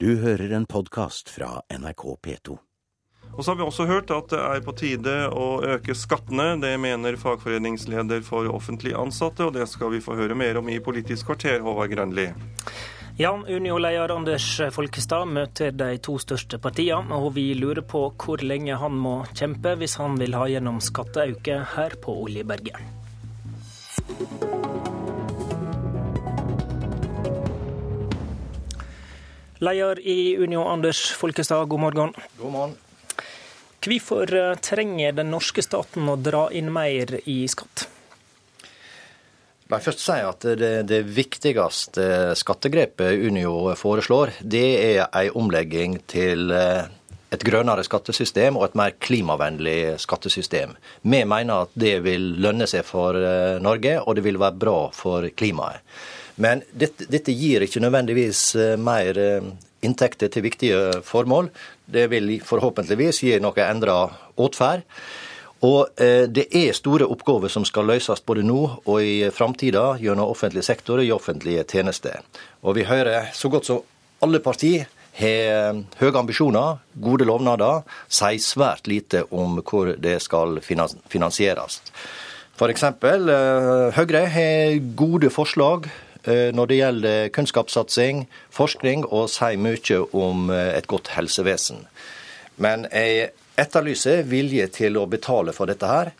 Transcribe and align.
Du 0.00 0.12
hører 0.22 0.52
en 0.54 0.62
podkast 0.66 1.26
fra 1.34 1.56
NRK 1.74 2.02
P2. 2.22 2.54
Og 3.32 3.40
så 3.42 3.50
har 3.50 3.56
vi 3.58 3.64
også 3.64 3.86
hørt 3.88 4.12
at 4.14 4.28
det 4.30 4.38
er 4.38 4.60
på 4.62 4.74
tide 4.78 5.14
å 5.34 5.46
øke 5.74 5.96
skattene. 5.98 6.52
Det 6.62 6.70
mener 6.78 7.18
fagforeningsleder 7.18 8.22
for 8.22 8.46
offentlig 8.54 8.92
ansatte, 8.94 9.48
og 9.48 9.56
det 9.56 9.66
skal 9.66 9.90
vi 9.96 9.98
få 10.04 10.14
høre 10.20 10.36
mer 10.38 10.60
om 10.60 10.70
i 10.70 10.78
Politisk 10.78 11.26
kvarter, 11.32 11.58
Håvard 11.66 11.90
Grønli. 11.90 12.28
Ja, 13.18 13.32
Unio-leder 13.34 14.14
Anders 14.14 14.46
Folkestad 14.70 15.26
møter 15.34 15.74
de 15.74 15.98
to 15.98 16.14
største 16.22 16.62
partiene, 16.62 17.18
og 17.18 17.34
vi 17.34 17.48
lurer 17.58 17.82
på 17.82 18.04
hvor 18.14 18.46
lenge 18.46 18.78
han 18.78 18.94
må 18.94 19.24
kjempe 19.34 19.74
hvis 19.82 19.98
han 19.98 20.14
vil 20.22 20.38
ha 20.38 20.46
gjennom 20.46 20.78
skatteauke 20.78 21.58
her 21.74 21.98
på 21.98 22.14
Oljeberget. 22.22 22.78
Leder 29.58 29.98
i 30.06 30.36
Unio, 30.38 30.62
Anders 30.68 31.10
Folkestad, 31.12 31.66
god 31.68 31.80
morgen. 31.80 32.12
God 32.38 32.52
morgen. 32.52 32.74
Hvorfor 33.82 34.30
trenger 34.62 35.16
den 35.16 35.32
norske 35.32 35.62
staten 35.64 36.06
å 36.06 36.14
dra 36.14 36.44
inn 36.54 36.68
mer 36.70 37.16
i 37.26 37.40
skatt? 37.50 37.88
Meg 39.68 39.82
først 39.82 40.04
si 40.04 40.16
at 40.24 40.46
det, 40.60 40.70
det, 40.88 41.00
viktigste 41.10 42.36
skattegrepet 42.38 43.18
Unio 43.26 43.74
foreslår, 43.76 44.36
det 44.40 44.68
er 44.78 45.02
en 45.04 45.40
omlegging 45.42 45.98
til 46.08 46.54
eh, 46.54 46.86
et 47.34 47.44
grønnere 47.44 47.82
skattesystem 47.84 48.56
og 48.56 48.68
et 48.68 48.78
mer 48.78 48.94
klimavennlig 49.02 49.98
skattesystem. 50.00 50.78
Vi 51.02 51.24
mener 51.26 51.66
at 51.66 51.74
det 51.74 51.98
vil 52.06 52.30
lønne 52.40 52.70
seg 52.70 52.86
for 52.86 53.18
eh, 53.18 53.58
Norge, 53.58 53.98
og 54.04 54.16
det 54.16 54.24
vil 54.24 54.40
være 54.40 54.62
bra 54.62 54.78
for 54.94 55.28
klimaet. 55.34 55.82
Men 56.38 56.62
dette, 56.70 57.08
dette 57.10 57.34
gir 57.34 57.64
ikke 57.66 57.82
nødvendigvis 57.82 58.42
eh, 58.56 58.76
mer 58.78 59.18
inntekter 59.84 60.30
til 60.32 60.42
viktige 60.46 61.00
formål. 61.06 61.50
Det 61.86 62.08
vil 62.10 62.38
forhåpentligvis 62.44 63.22
gi 63.22 63.38
noe 63.42 63.66
endra 63.66 64.04
atferd. 64.38 64.84
Og 65.66 65.98
eh, 65.98 66.26
det 66.30 66.46
er 66.54 66.76
store 66.76 67.08
oppgaver 67.10 67.50
som 67.50 67.64
skal 67.66 67.88
løses 67.90 68.22
både 68.22 68.44
nå 68.46 68.60
og 68.78 68.98
i 69.02 69.26
framtida 69.34 69.96
gjennom 69.98 70.30
offentlig 70.30 70.62
sektor 70.66 71.00
og 71.00 71.08
i 71.08 71.14
offentlige 71.14 71.64
tjenester. 71.66 72.22
Og 72.62 72.78
vi 72.78 72.86
hører 72.86 73.32
så 73.34 73.50
godt 73.50 73.66
som 73.66 73.82
alle 74.22 74.38
partier 74.42 74.86
har 75.18 75.50
eh, 75.74 75.82
høye 75.98 76.18
ambisjoner, 76.20 76.78
gode 76.94 77.26
lovnader, 77.26 77.82
sier 78.06 78.42
svært 78.42 78.86
lite 78.90 79.24
om 79.34 79.58
hvor 79.64 79.96
det 79.98 80.20
skal 80.22 80.60
finansieres. 80.62 81.82
F.eks. 82.58 82.84
Eh, 82.86 83.98
Høyre 83.98 84.22
har 84.30 84.78
gode 84.98 85.30
forslag 85.34 85.90
når 86.28 86.70
det 86.70 86.78
gjelder 86.78 87.28
kunnskapssatsing, 87.32 88.26
forskning, 88.52 89.04
og 89.08 89.30
sier 89.32 89.60
mye 89.60 90.00
om 90.12 90.50
et 90.52 90.88
godt 90.90 91.12
helsevesen. 91.14 91.84
Men 92.60 92.84
jeg 92.92 93.30
etterlyser 93.58 94.26
vilje 94.28 94.66
til 94.80 94.98
å 95.00 95.06
betale 95.10 95.54
for 95.56 95.70
dette 95.70 95.88
her. 95.88 96.12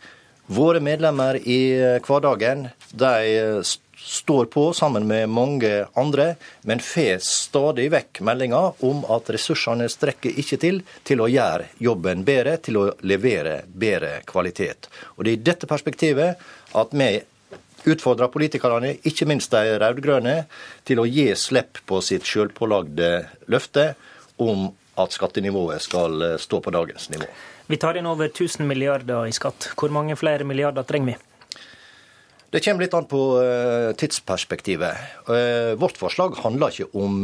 Våre 0.49 0.81
medlemmer 0.81 1.37
i 1.37 1.61
hverdagen 2.01 2.69
de 2.89 3.61
står 4.09 4.45
på 4.45 4.73
sammen 4.73 5.07
med 5.07 5.29
mange 5.29 5.85
andre, 5.93 6.35
men 6.61 6.79
får 6.81 7.19
stadig 7.21 7.89
vekk 7.93 8.21
meldinger 8.25 8.79
om 8.87 9.03
at 9.11 9.29
ressursene 9.33 9.89
strekker 9.91 10.39
ikke 10.41 10.57
til 10.61 10.79
til 11.05 11.21
å 11.21 11.27
gjøre 11.29 11.69
jobben 11.83 12.23
bedre, 12.25 12.57
til 12.57 12.79
å 12.79 12.85
levere 13.05 13.59
bedre 13.67 14.21
kvalitet. 14.25 14.89
Og 15.17 15.25
Det 15.25 15.31
er 15.31 15.37
i 15.37 15.43
dette 15.51 15.69
perspektivet 15.69 16.47
at 16.73 16.95
vi 16.95 17.11
utfordrer 17.87 18.31
politikerne, 18.33 18.95
ikke 19.07 19.27
minst 19.29 19.53
de 19.53 19.77
rød-grønne, 19.79 20.35
til 20.87 21.01
å 21.01 21.07
gi 21.07 21.29
slipp 21.37 21.81
på 21.89 22.01
sitt 22.05 22.27
selvpålagde 22.27 23.11
løfte 23.51 23.93
om 24.39 24.69
at 24.99 25.15
skattenivået 25.15 25.83
skal 25.83 26.21
eh, 26.25 26.37
stå 26.41 26.59
på 26.63 26.73
dagens 26.75 27.09
nivå. 27.13 27.27
Vi 27.69 27.77
tar 27.77 27.99
inn 27.99 28.09
over 28.09 28.31
1000 28.31 28.67
milliarder 28.67 29.29
i 29.29 29.35
skatt. 29.35 29.71
Hvor 29.77 29.93
mange 29.93 30.17
flere 30.19 30.47
milliarder 30.47 30.87
trenger 30.87 31.13
vi? 31.13 31.17
Det 32.49 32.63
kommer 32.65 32.81
litt 32.81 32.95
an 32.97 33.07
på 33.09 33.21
eh, 33.43 33.91
tidsperspektivet. 33.99 35.05
Eh, 35.29 35.75
vårt 35.79 35.99
forslag 36.01 36.39
handler 36.43 36.73
ikke 36.73 36.89
om 36.97 37.21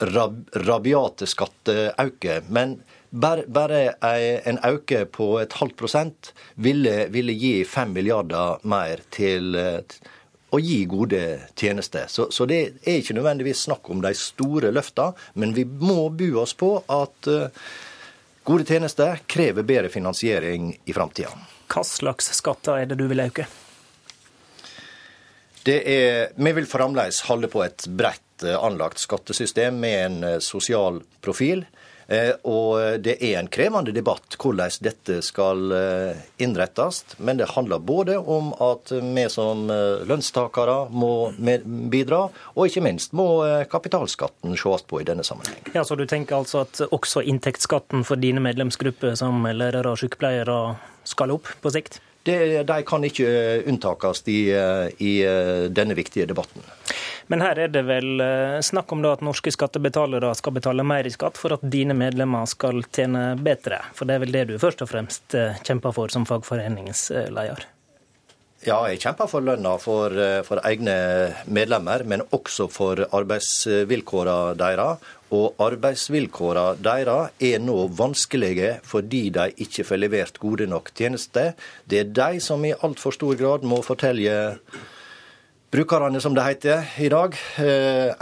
rabiate 0.00 1.26
skatteauke, 1.28 2.38
men 2.48 2.78
bare, 3.10 3.84
en 4.44 4.58
auke 4.64 5.04
på 5.10 5.32
et 5.40 5.58
halvt 5.58 5.76
prosent 5.76 6.32
ville, 6.54 7.06
ville 7.10 7.34
gi 7.34 7.64
fem 7.68 7.92
milliarder 7.92 8.62
mer 8.70 9.02
til 9.10 9.56
å 10.50 10.58
gi 10.58 10.84
gode 10.90 11.22
tjenester. 11.54 12.06
Så, 12.08 12.28
så, 12.30 12.46
det 12.46 12.60
er 12.82 12.98
ikke 13.00 13.14
nødvendigvis 13.18 13.66
snakk 13.68 13.90
om 13.92 14.02
de 14.02 14.12
store 14.18 14.72
løftene, 14.74 15.14
men 15.38 15.54
vi 15.54 15.64
må 15.64 16.08
bu 16.10 16.28
oss 16.42 16.56
på 16.58 16.72
at 16.90 17.30
uh, 17.30 17.70
gode 18.46 18.66
tjenester 18.66 19.22
krever 19.30 19.66
bedre 19.66 19.92
finansiering 19.92 20.72
i 20.84 20.96
framtida. 20.96 21.32
Hva 21.70 21.84
slags 21.86 22.32
skatter 22.34 22.82
er 22.82 22.90
det 22.90 22.98
du 22.98 23.06
vil 23.10 23.22
øke? 23.22 23.46
Er, 25.70 26.32
vi 26.34 26.52
vil 26.56 26.66
fremdeles 26.66 27.20
holde 27.28 27.50
på 27.52 27.60
et 27.62 27.84
bredt 27.94 28.42
eh, 28.42 28.56
anlagt 28.56 28.98
skattesystem 28.98 29.76
med 29.78 29.96
en 30.00 30.16
eh, 30.24 30.38
sosial 30.42 31.02
profil. 31.22 31.66
Eh, 32.10 32.32
og 32.42 33.02
det 33.04 33.20
er 33.22 33.36
en 33.38 33.48
krevende 33.52 33.92
debatt 33.94 34.34
hvordan 34.40 34.72
dette 34.82 35.20
skal 35.22 35.70
eh, 35.74 36.22
innrettes. 36.42 37.04
Men 37.22 37.38
det 37.38 37.52
handler 37.54 37.78
både 37.78 38.18
om 38.18 38.50
at 38.58 38.90
vi 38.90 39.26
som 39.30 39.68
eh, 39.70 40.02
lønnstakere 40.10 40.90
må 40.90 41.30
bidra, 41.92 42.24
og 42.56 42.66
ikke 42.66 42.82
minst 42.84 43.14
må 43.16 43.28
kapitalskatten 43.70 44.58
ses 44.58 44.86
på 44.90 45.00
i 45.00 45.06
denne 45.06 45.24
sammenheng. 45.26 45.62
Ja, 45.74 45.84
Så 45.84 45.94
du 45.94 46.06
tenker 46.06 46.40
altså 46.40 46.64
at 46.66 46.82
også 46.90 47.22
inntektsskatten 47.22 48.04
for 48.06 48.18
dine 48.18 48.42
medlemsgrupper 48.42 49.14
som 49.18 49.46
lærere 49.46 49.94
og 49.94 50.00
sykepleiere 50.00 50.60
skal 51.06 51.36
opp 51.36 51.48
på 51.62 51.72
sikt? 51.72 52.00
Det, 52.26 52.66
de 52.68 52.82
kan 52.84 53.04
ikke 53.06 53.30
unntakes 53.70 54.20
i, 54.28 54.40
i 55.00 55.12
denne 55.72 55.96
viktige 55.96 56.28
debatten. 56.28 56.66
Men 57.30 57.44
her 57.44 57.60
er 57.62 57.70
det 57.70 57.84
vel 57.86 58.20
eh, 58.24 58.58
snakk 58.66 58.90
om 58.90 59.04
at 59.06 59.20
norske 59.22 59.52
skattebetalere 59.54 60.32
skal 60.34 60.56
betale 60.56 60.82
mer 60.82 61.06
i 61.06 61.12
skatt 61.14 61.38
for 61.38 61.54
at 61.54 61.62
dine 61.62 61.94
medlemmer 61.94 62.48
skal 62.50 62.82
tjene 62.90 63.36
bedre. 63.38 63.78
For 63.94 64.08
det 64.08 64.16
er 64.16 64.24
vel 64.24 64.34
det 64.34 64.48
du 64.48 64.56
først 64.58 64.82
og 64.82 64.90
fremst 64.90 65.36
eh, 65.38 65.60
kjemper 65.62 65.94
for 65.94 66.10
som 66.10 66.26
fagforeningsleder? 66.26 67.68
Ja, 68.66 68.82
jeg 68.90 68.98
kjemper 69.00 69.30
for 69.30 69.46
lønna 69.46 69.76
for, 69.78 70.10
eh, 70.10 70.42
for 70.44 70.58
egne 70.66 70.98
medlemmer, 71.46 72.02
men 72.02 72.26
også 72.34 72.66
for 72.66 73.06
arbeidsvilkårene 73.06 74.58
deres. 74.58 75.08
Og 75.30 75.62
arbeidsvilkårene 75.62 76.82
deres 76.82 77.40
er 77.46 77.62
nå 77.62 77.84
vanskelige 77.94 78.80
fordi 78.82 79.28
de 79.38 79.52
ikke 79.54 79.86
får 79.86 80.02
levert 80.02 80.42
gode 80.42 80.66
nok 80.66 80.90
tjenester. 80.98 81.54
Det 81.86 82.02
er 82.02 82.16
de 82.18 82.42
som 82.42 82.66
i 82.66 82.74
altfor 82.74 83.14
stor 83.14 83.38
grad 83.38 83.62
må 83.62 83.84
fortelle 83.86 84.58
brukerne, 85.70 86.20
som 86.20 86.34
det 86.34 86.44
heter 86.44 86.86
i 86.98 87.08
dag. 87.08 87.36
Eh, 87.58 88.14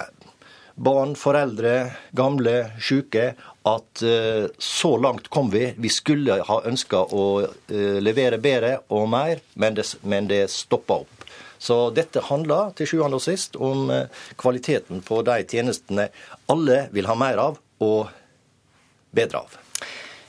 barn, 0.75 1.15
foreldre, 1.17 1.91
gamle, 2.17 2.71
syke. 2.81 3.33
At 3.69 4.03
eh, 4.03 4.49
så 4.59 4.97
langt 5.01 5.29
kom 5.29 5.51
vi. 5.51 5.73
Vi 5.77 5.91
skulle 5.93 6.41
ha 6.45 6.59
ønska 6.69 7.05
å 7.09 7.29
eh, 7.45 7.99
levere 8.05 8.41
bedre 8.43 8.79
og 8.95 9.09
mer, 9.13 9.43
men 9.55 9.79
det, 9.79 9.89
men 10.03 10.29
det 10.31 10.47
stoppa 10.53 11.03
opp. 11.05 11.25
Så 11.59 11.89
dette 11.91 12.23
handler 12.29 12.71
til 12.79 12.87
sjuende 12.87 13.19
og 13.19 13.25
sist 13.25 13.57
om 13.59 13.89
kvaliteten 14.39 15.03
på 15.03 15.25
de 15.27 15.41
tjenestene 15.43 16.07
alle 16.47 16.85
vil 16.95 17.11
ha 17.11 17.17
mer 17.19 17.43
av 17.49 17.59
og 17.83 18.13
bedre 19.11 19.43
av. 19.43 19.59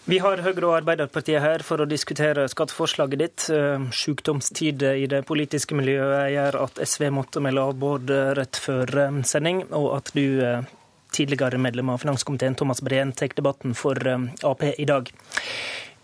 Vi 0.10 0.18
har 0.18 0.40
Høyre 0.42 0.66
og 0.66 0.72
Arbeiderpartiet 0.74 1.38
her 1.44 1.62
for 1.62 1.84
å 1.84 1.86
diskutere 1.86 2.48
skatteforslaget 2.50 3.20
ditt. 3.22 3.44
Eh, 3.54 3.84
sykdomstider 3.94 4.98
i 4.98 5.04
det 5.12 5.20
politiske 5.30 5.78
miljøet 5.78 6.32
gjør 6.34 6.58
at 6.64 6.82
SV 6.82 7.12
måtte 7.14 7.44
melde 7.46 7.66
av 7.70 7.76
både 7.78 8.18
rett 8.40 8.58
før 8.58 8.90
eh, 9.04 9.20
sending, 9.30 9.62
og 9.70 9.92
at 10.00 10.10
du, 10.18 10.24
eh, 10.42 10.66
tidligere 11.14 11.62
medlem 11.62 11.94
av 11.94 12.02
finanskomiteen 12.02 12.58
Thomas 12.58 12.82
Breen, 12.82 13.14
tar 13.14 13.38
debatten 13.38 13.78
for 13.78 14.02
Ap 14.50 14.66
i 14.66 14.90
dag. 14.90 15.14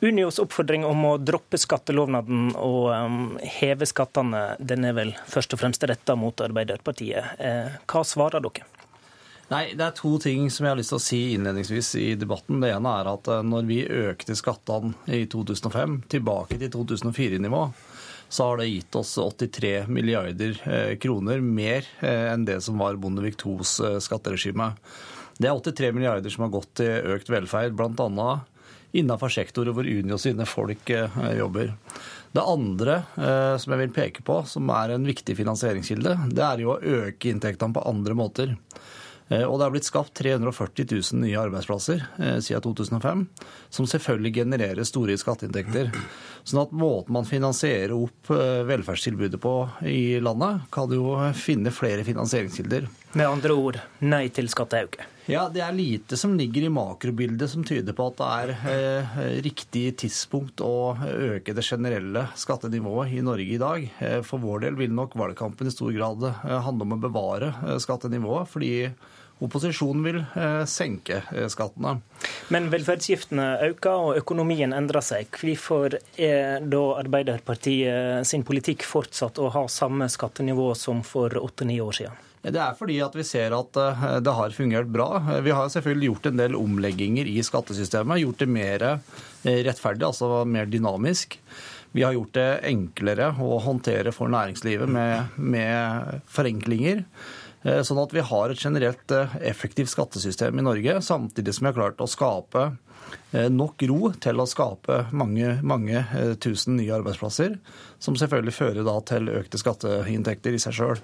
Unios 0.05 0.37
oppfordring 0.43 0.85
om 0.85 1.01
å 1.09 1.17
droppe 1.17 1.57
skattelovnaden 1.57 2.51
og 2.61 3.41
heve 3.57 3.89
skattene, 3.89 4.51
den 4.59 4.85
er 4.85 4.93
vel 4.99 5.17
først 5.33 5.57
og 5.57 5.63
fremst 5.63 5.89
retta 5.89 6.13
mot 6.19 6.45
Arbeiderpartiet. 6.45 7.39
Hva 7.89 8.05
svarer 8.05 8.43
dere? 8.45 8.69
Nei, 9.51 9.75
Det 9.77 9.83
er 9.85 9.93
to 9.93 10.15
ting 10.21 10.47
som 10.49 10.65
jeg 10.65 10.73
har 10.73 10.79
lyst 10.79 10.89
til 10.89 10.97
å 10.97 11.05
si 11.05 11.19
innledningsvis 11.35 11.91
i 12.01 12.07
debatten. 12.17 12.63
Det 12.63 12.71
ene 12.73 12.93
er 12.97 13.09
at 13.11 13.27
eh, 13.29 13.43
når 13.45 13.67
vi 13.69 13.83
økte 13.85 14.37
skattene 14.37 14.95
i 15.05 15.27
2005 15.29 15.99
tilbake 16.09 16.57
til 16.57 16.71
2004-nivå, 16.73 17.59
så 18.25 18.47
har 18.47 18.57
det 18.57 18.71
gitt 18.71 18.97
oss 18.97 19.13
83 19.21 19.85
milliarder 19.93 20.57
eh, 20.65 20.95
kroner 20.97 21.45
mer 21.45 21.85
eh, 22.01 22.31
enn 22.31 22.47
det 22.47 22.57
som 22.65 22.81
var 22.81 22.97
Bondevik 22.97 23.37
IIs 23.45 23.75
skatteregime. 24.07 24.71
Det 25.37 25.51
er 25.51 25.61
83 25.61 25.93
milliarder 25.93 26.33
som 26.33 26.47
har 26.47 26.55
gått 26.55 26.73
til 26.81 27.13
økt 27.13 27.29
velferd, 27.29 27.77
bl.a. 27.77 28.27
innenfor 28.97 29.29
sektorer 29.29 29.77
hvor 29.77 29.85
Unio 29.85 30.17
sine 30.17 30.47
folk 30.49 30.89
jobber. 30.89 31.73
Det 32.35 32.43
andre 32.43 33.01
som 33.59 33.73
jeg 33.73 33.81
vil 33.81 33.93
peke 33.95 34.23
på, 34.25 34.39
som 34.47 34.71
er 34.71 34.95
en 34.95 35.07
viktig 35.07 35.35
finansieringskilde, 35.35 36.15
det 36.31 36.45
er 36.47 36.63
jo 36.63 36.71
å 36.73 36.79
øke 36.79 37.33
inntektene 37.33 37.75
på 37.75 37.83
andre 37.91 38.15
måter. 38.15 38.55
Eh, 39.27 39.43
og 39.43 39.57
det 39.57 39.65
er 39.65 39.73
blitt 39.73 39.87
skapt 39.87 40.13
340 40.19 40.85
000 40.91 41.21
nye 41.23 41.39
arbeidsplasser 41.41 42.03
eh, 42.19 42.37
siden 42.45 42.61
2005, 42.67 43.23
som 43.73 43.89
selvfølgelig 43.89 44.33
genererer 44.41 44.87
store 44.87 45.17
skatteinntekter. 45.17 45.89
Sånn 46.45 46.61
at 46.61 46.75
måten 46.75 47.15
man 47.17 47.25
finansierer 47.29 47.95
opp 47.97 48.29
eh, 48.35 48.61
velferdstilbudet 48.69 49.41
på 49.41 49.55
i 49.89 50.21
landet, 50.21 50.67
kan 50.73 50.93
jo 50.93 51.17
finne 51.37 51.73
flere 51.73 52.05
finansieringskilder. 52.05 52.87
Med 53.17 53.27
andre 53.29 53.57
ord 53.57 53.81
nei 54.05 54.27
til 54.33 54.51
skatteauke. 54.51 55.14
Ja, 55.25 55.47
Det 55.49 55.61
er 55.65 55.73
lite 55.73 56.17
som 56.21 56.35
ligger 56.37 56.67
i 56.67 56.69
makrobildet 56.69 57.49
som 57.49 57.63
tyder 57.65 57.95
på 57.97 58.05
at 58.11 58.19
det 58.19 58.25
er 58.29 58.51
eh, 58.69 59.15
riktig 59.41 59.87
tidspunkt 59.97 60.61
å 60.61 60.93
øke 61.01 61.55
det 61.57 61.63
generelle 61.65 62.27
skattenivået 62.37 63.15
i 63.17 63.23
Norge 63.25 63.55
i 63.55 63.57
dag. 63.57 63.87
Eh, 64.05 64.19
for 64.21 64.43
vår 64.43 64.67
del 64.67 64.77
vil 64.77 64.93
nok 64.93 65.15
valgkampen 65.17 65.65
i 65.65 65.73
stor 65.73 65.89
grad 65.97 66.27
eh, 66.29 66.59
handle 66.67 66.85
om 66.85 66.93
å 66.93 67.01
bevare 67.07 67.55
eh, 67.55 67.79
skattenivået. 67.81 68.51
fordi 68.53 68.73
Opposisjonen 69.43 70.05
vil 70.05 70.21
eh, 70.21 70.61
senke 70.69 71.17
skattene. 71.51 71.97
Men 72.53 72.69
velferdsgiftene 72.71 73.47
øker 73.71 74.05
og 74.11 74.21
økonomien 74.21 74.77
endrer 74.77 75.03
seg. 75.03 75.33
Hvorfor 75.41 75.97
er 76.15 76.61
da 76.69 76.83
Arbeiderpartiet 77.01 78.29
sin 78.29 78.45
politikk 78.47 78.85
fortsatt 78.87 79.41
å 79.41 79.49
ha 79.57 79.65
samme 79.73 80.07
skattenivå 80.07 80.69
som 80.77 81.01
for 81.03 81.33
åtte-ni 81.41 81.81
år 81.83 81.99
siden? 82.03 82.23
Det 82.45 82.61
er 82.61 82.75
fordi 82.77 82.99
at 83.01 83.15
vi 83.17 83.25
ser 83.25 83.55
at 83.57 83.79
eh, 83.81 84.03
det 84.25 84.33
har 84.39 84.57
fungert 84.57 84.91
bra. 84.91 85.07
Vi 85.41 85.53
har 85.55 85.71
selvfølgelig 85.73 86.11
gjort 86.11 86.29
en 86.29 86.41
del 86.43 86.57
omlegginger 86.59 87.29
i 87.29 87.39
skattesystemet. 87.45 88.21
Gjort 88.21 88.43
det 88.43 88.51
mer 88.51 88.85
rettferdig, 89.45 90.05
altså 90.07 90.43
mer 90.49 90.69
dynamisk. 90.69 91.39
Vi 91.95 92.03
har 92.03 92.15
gjort 92.15 92.33
det 92.35 92.49
enklere 92.67 93.29
å 93.39 93.59
håndtere 93.63 94.11
for 94.11 94.27
næringslivet 94.33 94.89
med, 94.91 95.35
med 95.39 96.21
forenklinger. 96.27 97.05
Eh, 97.65 97.81
sånn 97.81 98.01
at 98.01 98.13
vi 98.13 98.21
har 98.21 98.53
et 98.53 98.61
generelt 98.61 99.11
eh, 99.11 99.37
effektivt 99.49 99.89
skattesystem 99.89 100.59
i 100.59 100.65
Norge, 100.65 100.99
samtidig 101.01 101.55
som 101.55 101.65
vi 101.65 101.71
har 101.71 101.77
klart 101.79 102.01
å 102.03 102.07
skape 102.09 102.67
eh, 103.33 103.47
nok 103.49 103.81
ro 103.89 104.11
til 104.21 104.41
å 104.41 104.45
skape 104.45 104.99
mange, 105.17 105.55
mange 105.65 106.03
tusen 106.43 106.77
nye 106.77 106.93
arbeidsplasser, 106.93 107.55
som 107.97 108.17
selvfølgelig 108.19 108.53
fører 108.53 108.85
da 108.85 108.93
til 109.09 109.31
økte 109.33 109.57
skatteinntekter 109.57 110.53
i 110.53 110.59
seg 110.61 110.75
sjøl. 110.77 111.01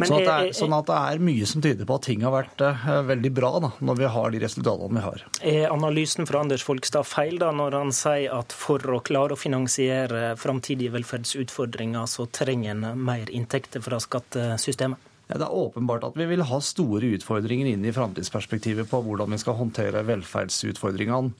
Sånn, 0.00 0.26
sånn, 0.56 0.74
at 0.74 0.88
det 0.88 0.96
er 0.98 1.22
mye 1.22 1.46
som 1.46 1.62
tyder 1.62 1.86
på 1.86 1.98
at 2.00 2.08
ting 2.08 2.24
har 2.26 2.34
vært 2.34 2.64
veldig 3.06 3.32
bra 3.36 3.52
da, 3.62 3.70
når 3.78 4.00
vi 4.00 4.08
har 4.16 4.34
de 4.34 4.40
resultatene 4.42 4.96
vi 4.98 5.04
har. 5.04 5.22
Er 5.52 5.68
analysen 5.70 6.26
fra 6.26 6.42
Anders 6.42 6.64
Folkstad 6.66 7.06
feil 7.06 7.38
da, 7.38 7.52
når 7.54 7.76
han 7.78 7.94
sier 7.94 8.34
at 8.34 8.56
for 8.56 8.82
å 8.96 8.98
klare 9.06 9.36
å 9.36 9.38
finansiere 9.38 10.32
framtidige 10.40 10.96
velferdsutfordringer, 10.96 12.10
så 12.10 12.26
trenger 12.34 12.74
en 12.74 13.06
mer 13.06 13.30
inntekter 13.30 13.84
fra 13.84 14.02
skattesystemet? 14.02 15.06
Det 15.30 15.46
er 15.46 15.54
åpenbart 15.54 16.04
at 16.08 16.16
vi 16.18 16.26
vil 16.26 16.42
ha 16.48 16.58
store 16.64 17.12
utfordringer 17.14 17.68
inn 17.70 17.84
i 17.86 17.92
framtidsperspektivet 17.94 18.88
på 18.90 19.02
hvordan 19.06 19.30
vi 19.30 19.38
skal 19.38 19.58
håndtere 19.60 20.02
velferdsutfordringene. 20.08 21.30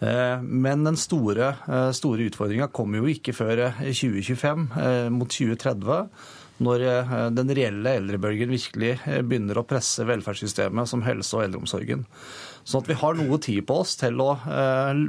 Eh, 0.00 0.42
men 0.42 0.84
den 0.84 0.96
store, 0.96 1.54
eh, 1.68 1.90
store 1.96 2.28
utfordringa 2.28 2.70
kommer 2.72 3.00
jo 3.00 3.08
ikke 3.12 3.34
før 3.36 3.66
2025, 3.80 4.68
eh, 4.80 5.08
mot 5.12 5.28
2030 5.28 6.08
når 6.60 6.84
den 7.34 7.52
reelle 7.56 7.96
eldrebølgen 7.98 8.52
virkelig 8.52 8.92
begynner 9.24 9.60
å 9.60 9.66
presse 9.68 10.04
velferdssystemet 10.08 10.90
som 10.90 11.04
helse- 11.06 11.38
og 11.38 11.46
eldreomsorgen. 11.46 12.04
Sånn 12.68 12.84
at 12.84 12.90
vi 12.90 12.98
har 13.00 13.16
noe 13.16 13.38
tid 13.40 13.64
på 13.66 13.78
oss 13.80 13.96
til 13.96 14.20
å 14.20 14.34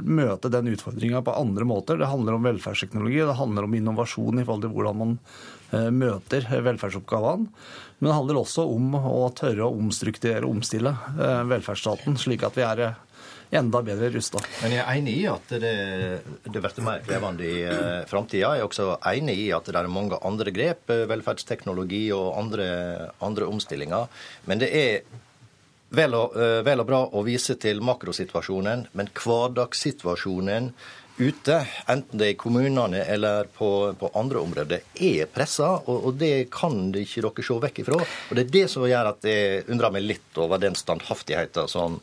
møte 0.02 0.50
den 0.52 0.72
utfordringa 0.72 1.20
på 1.26 1.36
andre 1.36 1.68
måter. 1.68 2.00
Det 2.00 2.08
handler 2.08 2.38
om 2.38 2.48
velferdsteknologi, 2.48 3.20
det 3.20 3.36
handler 3.36 3.68
om 3.68 3.76
innovasjon 3.76 4.40
i 4.40 4.46
forhold 4.46 4.64
til 4.64 4.72
hvordan 4.72 5.00
man 5.02 5.14
møter 5.92 6.48
velferdsoppgavene. 6.64 7.52
Men 8.02 8.10
det 8.10 8.16
handler 8.16 8.38
også 8.40 8.64
om 8.66 8.96
å 8.98 9.28
tørre 9.38 9.62
å 9.62 9.76
omstrukturere 9.78 10.42
og 10.42 10.56
omstille 10.56 10.90
eh, 10.90 11.42
velferdsstaten, 11.46 12.16
slik 12.18 12.42
at 12.42 12.56
vi 12.58 12.64
er 12.66 12.80
eh, 12.82 12.96
enda 13.52 13.82
bedre 13.84 14.10
rusta. 14.14 14.40
Men 14.62 14.76
jeg 14.76 14.82
er 14.82 15.00
enig 15.00 15.16
i 15.20 15.26
at 15.30 15.52
det, 15.62 15.72
det 16.46 16.62
blir 16.62 16.86
mer 16.86 17.02
krevende 17.04 17.48
i 17.48 17.58
uh, 17.68 18.04
framtida. 18.08 18.54
Jeg 18.56 18.62
er 18.62 18.68
også 18.68 18.88
enig 19.12 19.36
i 19.44 19.50
at 19.54 19.68
det 19.68 19.76
er 19.78 19.90
mange 19.92 20.20
andre 20.24 20.54
grep, 20.54 20.88
velferdsteknologi 21.10 22.06
og 22.16 22.38
andre, 22.40 22.70
andre 23.24 23.50
omstillinger. 23.52 24.24
Men 24.48 24.62
det 24.62 24.72
er 24.72 25.20
vel 25.92 26.16
og, 26.16 26.38
uh, 26.38 26.62
vel 26.64 26.80
og 26.80 26.88
bra 26.88 27.04
å 27.04 27.24
vise 27.26 27.58
til 27.60 27.84
makrosituasjonen, 27.84 28.88
men 28.96 29.12
hverdagssituasjonen 29.20 30.72
ute, 31.18 31.58
enten 31.92 32.18
det 32.18 32.26
er 32.26 32.34
i 32.34 32.38
kommunene 32.40 33.02
eller 33.04 33.48
på, 33.52 33.68
på 34.00 34.10
andre 34.16 34.40
områder, 34.40 34.86
er 34.96 35.28
pressa. 35.30 35.74
Og, 35.84 36.06
og, 36.08 36.14
det 36.20 36.48
kan 36.54 36.88
de 36.94 37.04
ikke 37.04 37.26
dere 37.26 37.44
se 37.46 37.58
vekk 37.66 37.82
ifra. 37.84 37.98
Og 38.00 38.38
det 38.38 38.46
er 38.46 38.54
det 38.56 38.68
som 38.72 38.86
gjør 38.88 39.12
at 39.12 39.28
jeg 39.28 39.66
undrer 39.68 39.92
meg 39.94 40.06
litt 40.06 40.40
over 40.40 40.62
den 40.62 40.78
standhaftigheten 40.78 41.68
som 41.70 42.00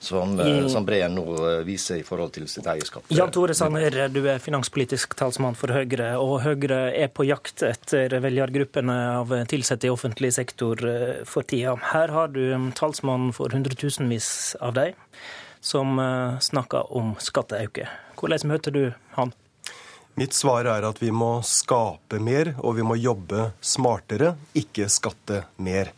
som, 0.00 0.40
eh, 0.40 0.66
som 0.66 0.84
Breen 0.84 1.14
nå 1.14 1.24
eh, 1.36 1.58
viser 1.64 2.00
i 2.00 2.04
forhold 2.04 2.32
til 2.32 2.48
sitt 2.48 2.66
eierskap. 2.66 3.04
Jan 3.12 3.32
Tore 3.34 3.54
Sanner, 3.54 4.08
du 4.08 4.22
er 4.32 4.40
finanspolitisk 4.40 5.12
talsmann 5.18 5.58
for 5.58 5.72
Høyre, 5.76 6.14
og 6.18 6.40
Høyre 6.46 6.80
er 6.96 7.12
på 7.12 7.26
jakt 7.28 7.62
etter 7.68 8.16
velgergruppene 8.24 8.96
av 9.18 9.34
ansatte 9.42 9.90
i 9.90 9.92
offentlig 9.92 10.32
sektor 10.38 10.80
eh, 10.88 11.20
for 11.28 11.44
tida. 11.44 11.76
Her 11.92 12.16
har 12.16 12.32
du 12.32 12.42
talsmann 12.76 13.34
for 13.36 13.52
hundretusenvis 13.52 14.56
av 14.60 14.74
dem 14.80 14.96
som 15.60 15.98
snakker 16.40 16.88
om 16.96 17.10
skatteauke. 17.20 17.84
Hvordan 18.16 18.48
møter 18.48 18.72
du 18.72 18.84
han? 19.12 19.34
Mitt 20.16 20.32
svar 20.32 20.64
er 20.64 20.86
at 20.88 21.02
vi 21.02 21.10
må 21.12 21.42
skape 21.44 22.16
mer, 22.24 22.54
og 22.64 22.78
vi 22.78 22.86
må 22.88 22.96
jobbe 22.96 23.50
smartere, 23.60 24.32
ikke 24.56 24.88
skatte 24.88 25.42
mer. 25.60 25.92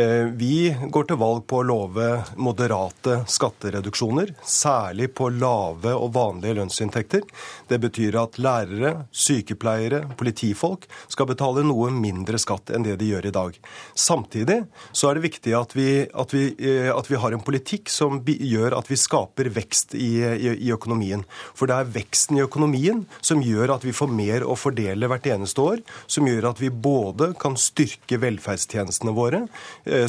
Eh, 0.00 0.24
vi 0.24 0.76
går 0.90 1.04
til 1.10 1.18
valg 1.20 1.42
på 1.50 1.58
å 1.60 1.64
love 1.66 2.06
moderate 2.40 3.18
skattereduksjoner, 3.28 4.30
særlig 4.46 5.10
på 5.18 5.26
lave 5.34 5.92
og 5.92 6.14
vanlige 6.14 6.56
lønnsinntekter. 6.56 7.26
Det 7.68 7.78
betyr 7.82 8.16
at 8.20 8.38
lærere, 8.40 8.92
sykepleiere, 9.12 10.04
politifolk 10.20 10.86
skal 11.10 11.28
betale 11.28 11.64
noe 11.66 11.90
mindre 11.92 12.40
skatt 12.40 12.72
enn 12.72 12.86
det 12.86 12.96
de 13.00 13.10
gjør 13.10 13.28
i 13.28 13.34
dag. 13.34 13.58
Samtidig 13.98 14.60
så 14.92 15.10
er 15.10 15.18
det 15.18 15.26
viktig 15.26 15.56
at 15.58 15.76
vi, 15.76 15.88
at 16.08 16.32
vi, 16.36 16.46
eh, 16.56 16.88
at 16.94 17.10
vi 17.10 17.20
har 17.20 17.36
en 17.36 17.44
politikk 17.44 17.92
som 17.92 18.22
gjør 18.24 18.78
at 18.78 18.88
vi 18.88 19.00
skaper 19.00 19.52
vekst 19.52 19.98
i, 19.98 20.22
i, 20.22 20.54
i 20.70 20.72
økonomien. 20.72 21.26
For 21.52 21.68
det 21.68 21.76
er 21.76 21.92
veksten 21.98 22.40
i 22.40 22.44
økonomien 22.46 23.04
som 23.20 23.44
gjør 23.44 23.76
at 23.76 23.84
vi 23.84 23.96
får 23.96 24.14
mer 24.14 24.48
å 24.48 24.56
fordele 24.56 25.10
hvert 25.10 25.28
eneste 25.34 25.60
år, 25.60 25.84
som 26.06 26.30
gjør 26.30 26.52
at 26.54 26.64
vi 26.64 26.72
både 26.72 27.32
kan 27.42 27.58
styrke 27.60 28.22
velferdstjenestene 28.22 29.12
våre, 29.12 29.44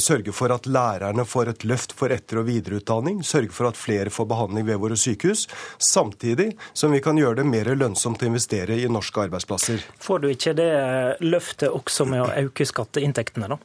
sørge 0.02 0.34
for 0.36 0.54
at 0.54 0.68
lærerne 0.70 1.26
får 1.28 1.52
et 1.52 1.66
løft 1.68 1.96
for 1.98 2.14
etter- 2.14 2.42
og 2.42 2.48
videreutdanning, 2.50 3.22
sørge 3.26 3.54
for 3.56 3.70
at 3.72 3.80
flere 3.80 4.12
får 4.14 4.28
behandling 4.30 4.68
ved 4.68 4.82
våre 4.82 4.98
sykehus, 5.00 5.48
samtidig 5.82 6.52
som 6.74 6.94
vi 6.94 7.02
kan 7.04 7.20
gjøre 7.20 7.42
det 7.42 7.48
mer 7.50 7.72
lønnsomt 7.76 8.22
å 8.22 8.30
investere 8.30 8.78
i 8.78 8.90
norske 8.92 9.26
arbeidsplasser. 9.26 9.84
Får 10.02 10.24
du 10.24 10.30
ikke 10.32 10.56
det 10.58 10.72
løftet 11.26 11.72
også 11.72 12.08
med 12.10 12.26
å 12.26 12.32
øke 12.46 12.68
skatteinntektene, 12.68 13.52
da? 13.56 13.60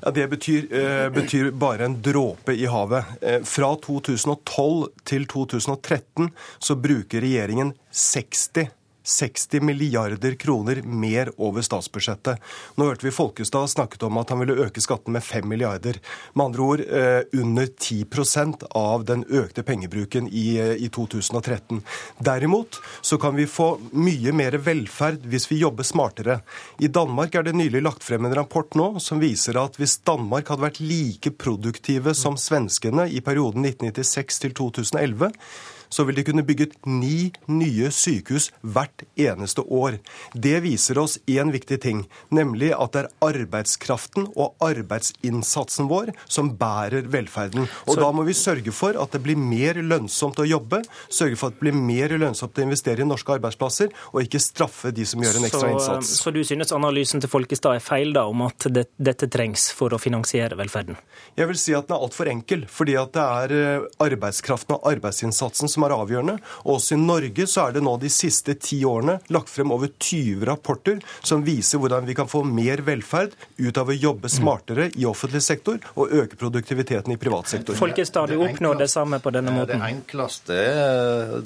Ja, 0.00 0.10
Det 0.10 0.28
betyr, 0.28 0.72
eh, 0.72 1.08
betyr, 1.10 1.50
bare 1.50 1.84
en 1.84 2.02
dråpe 2.02 2.52
i 2.56 2.66
havet. 2.66 3.04
Eh, 3.20 3.42
fra 3.44 3.76
2012 3.76 4.88
til 5.04 5.26
2013 5.26 6.30
så 6.58 6.74
bruker 6.74 7.20
regjeringen 7.20 7.74
60 7.90 8.70
60 9.04 9.60
milliarder 9.60 10.34
kroner 10.34 10.82
mer 10.82 11.30
over 11.36 11.62
statsbudsjettet. 11.62 12.38
Nå 12.76 12.86
hørte 12.86 13.06
vi 13.06 13.14
Folkestad 13.14 13.70
snakket 13.70 14.02
om 14.06 14.20
at 14.20 14.30
han 14.30 14.42
ville 14.42 14.58
øke 14.66 14.82
skatten 14.82 15.16
med 15.16 15.24
5 15.24 15.48
milliarder. 15.48 15.98
Med 16.34 16.44
andre 16.44 16.62
ord 16.62 16.84
eh, 16.86 17.22
under 17.32 17.66
10% 17.66 18.66
av 18.78 19.04
den 19.08 19.24
økte 19.28 19.64
pengebruken 19.66 20.28
i, 20.28 20.58
eh, 20.60 20.74
i 20.76 20.88
2013. 20.92 21.82
Derimot 22.18 22.80
så 23.00 23.18
kan 23.18 23.36
vi 23.36 23.46
få 23.50 23.74
mye 23.92 24.32
mer 24.36 24.58
velferd 24.62 25.26
hvis 25.26 25.48
vi 25.50 25.60
jobber 25.62 25.86
smartere. 25.86 26.40
I 26.78 26.90
Danmark 26.92 27.34
er 27.34 27.46
det 27.46 27.56
nylig 27.58 27.82
lagt 27.82 28.06
frem 28.06 28.24
en 28.26 28.36
rapport 28.36 28.74
nå 28.78 28.94
som 29.02 29.22
viser 29.22 29.58
at 29.60 29.78
hvis 29.80 29.98
Danmark 30.06 30.50
hadde 30.52 30.66
vært 30.68 30.82
like 30.82 31.34
produktive 31.38 32.14
som 32.18 32.38
svenskene 32.40 33.08
i 33.10 33.22
perioden 33.24 33.66
1996 33.66 34.42
til 34.46 34.56
2011, 34.58 35.32
så 35.92 36.06
vil 36.08 36.16
de 36.18 36.24
kunne 36.26 36.44
bygget 36.46 36.74
ni 36.88 37.30
nye 37.52 37.90
sykehus 37.92 38.50
hvert 38.64 39.04
eneste 39.20 39.64
år. 39.68 39.98
Det 40.32 40.56
viser 40.64 41.00
oss 41.02 41.18
én 41.30 41.52
viktig 41.52 41.78
ting, 41.84 42.04
nemlig 42.32 42.72
at 42.72 42.94
det 42.94 43.04
er 43.04 43.10
arbeidskraften 43.28 44.30
og 44.32 44.56
arbeidsinnsatsen 44.64 45.90
vår 45.90 46.12
som 46.26 46.52
bærer 46.58 47.08
velferden. 47.12 47.68
Og 47.86 47.94
så... 47.94 48.00
da 48.00 48.10
må 48.14 48.24
vi 48.28 48.36
sørge 48.36 48.74
for 48.74 48.96
at 49.00 49.14
det 49.14 49.22
blir 49.24 49.38
mer 49.38 49.80
lønnsomt 49.82 50.40
å 50.42 50.48
jobbe, 50.48 50.82
sørge 51.12 51.38
for 51.38 51.52
at 51.52 51.58
det 51.58 51.66
blir 51.66 51.76
mer 51.76 52.16
lønnsomt 52.16 52.58
å 52.58 52.64
investere 52.64 53.04
i 53.04 53.08
norske 53.08 53.36
arbeidsplasser, 53.36 53.92
og 54.12 54.22
ikke 54.24 54.40
straffe 54.42 54.92
de 54.94 55.06
som 55.08 55.22
gjør 55.22 55.40
en 55.40 55.48
ekstra 55.48 55.72
innsats. 55.74 56.14
Så, 56.16 56.26
så 56.26 56.34
du 56.34 56.42
synes 56.46 56.72
analysen 56.74 57.22
til 57.22 57.30
Folkestad 57.32 57.78
er 57.78 57.84
feil 57.84 58.14
da, 58.16 58.24
om 58.30 58.46
at 58.46 58.68
det, 58.72 58.86
dette 58.96 59.28
trengs 59.32 59.68
for 59.76 59.94
å 59.94 60.00
finansiere 60.00 60.56
velferden? 60.58 60.98
Jeg 61.38 61.48
vil 61.50 61.60
si 61.60 61.76
at 61.76 61.88
den 61.88 61.96
er 61.96 62.06
altfor 62.06 62.30
enkel, 62.32 62.66
fordi 62.70 62.96
at 63.00 63.12
det 63.16 63.26
er 63.42 63.56
eh, 63.56 63.86
arbeidskraften 64.02 64.76
og 64.78 64.88
arbeidsinnsatsen 64.92 65.70
som 65.70 65.81
som 65.82 65.88
er 65.88 65.96
avgjørende. 65.96 66.36
Og 66.66 66.76
også 66.76 66.96
i 66.96 67.00
Norge 67.02 67.46
så 67.50 67.66
er 67.66 67.76
det 67.76 67.82
nå 67.84 67.96
de 68.00 68.10
siste 68.12 68.54
ti 68.60 68.82
årene 68.86 69.18
lagt 69.34 69.50
frem 69.50 69.72
over 69.74 69.90
20 69.98 70.46
rapporter 70.46 71.00
som 71.22 71.42
viser 71.44 71.80
hvordan 71.82 72.06
vi 72.06 72.16
kan 72.18 72.30
få 72.30 72.44
mer 72.46 72.82
velferd 72.86 73.34
ut 73.58 73.78
av 73.78 73.90
å 73.90 73.96
jobbe 73.96 74.30
smartere 74.32 74.90
i 74.98 75.06
offentlig 75.08 75.42
sektor 75.42 75.80
og 75.94 76.12
øke 76.12 76.38
produktiviteten 76.38 77.14
i 77.14 77.18
privat 77.20 77.50
sektor. 77.50 77.76
Folkestad, 77.78 78.30
du 78.30 78.42
oppnår 78.42 78.78
det 78.82 78.90
samme 78.92 79.18
på 79.22 79.32
denne 79.34 79.54
måten. 79.54 79.82
Det 79.82 79.90
enkleste, 79.92 80.58